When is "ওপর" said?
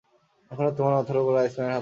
1.17-1.33